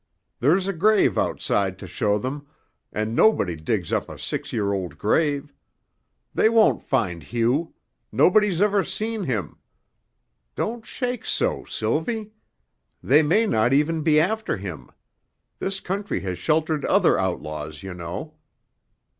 There's 0.39 0.67
a 0.67 0.73
grave 0.73 1.15
outside 1.15 1.77
to 1.77 1.85
show 1.85 2.17
them, 2.17 2.47
and 2.91 3.15
nobody 3.15 3.55
digs 3.55 3.93
up 3.93 4.09
a 4.09 4.17
six 4.17 4.51
year 4.51 4.73
old 4.73 4.97
grave. 4.97 5.53
They 6.33 6.49
won't 6.49 6.81
find 6.81 7.21
Hugh. 7.21 7.75
Nobody's 8.11 8.63
ever 8.63 8.83
seen 8.83 9.25
him. 9.25 9.59
Don't 10.55 10.87
shake 10.87 11.23
so, 11.23 11.65
Sylvie. 11.65 12.31
They 13.03 13.21
may 13.21 13.45
not 13.45 13.73
even 13.73 14.01
be 14.01 14.19
after 14.19 14.57
him; 14.57 14.89
this 15.59 15.79
country 15.79 16.21
has 16.21 16.39
sheltered 16.39 16.83
other 16.85 17.19
outlaws, 17.19 17.83
you 17.83 17.93
know. 17.93 18.33